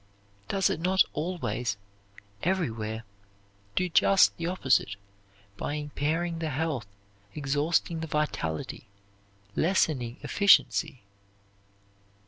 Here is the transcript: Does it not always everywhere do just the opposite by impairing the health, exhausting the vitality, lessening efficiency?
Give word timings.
Does 0.47 0.71
it 0.71 0.79
not 0.79 1.03
always 1.13 1.77
everywhere 2.41 3.03
do 3.75 3.87
just 3.87 4.35
the 4.35 4.47
opposite 4.47 4.95
by 5.57 5.75
impairing 5.75 6.39
the 6.39 6.49
health, 6.49 6.87
exhausting 7.35 7.99
the 7.99 8.07
vitality, 8.07 8.87
lessening 9.55 10.17
efficiency? 10.23 11.03